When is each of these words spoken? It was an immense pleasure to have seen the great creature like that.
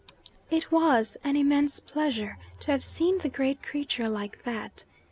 It 0.49 0.71
was 0.71 1.15
an 1.23 1.35
immense 1.35 1.79
pleasure 1.79 2.39
to 2.61 2.71
have 2.71 2.83
seen 2.83 3.19
the 3.19 3.29
great 3.29 3.61
creature 3.61 4.09
like 4.09 4.41
that. 4.45 4.85